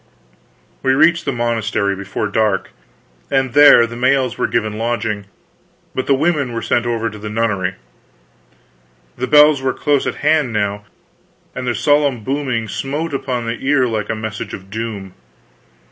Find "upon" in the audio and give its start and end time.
13.13-13.45